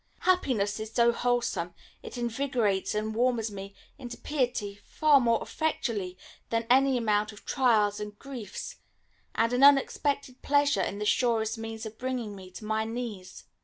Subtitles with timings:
[0.21, 6.17] Happiness is so wholesome; it invigorates and warms me into piety far more effectually
[6.49, 8.77] than any amount of trials and griefs,
[9.35, 13.43] and an unexpected pleasure is the surest means of bringing me to my knees.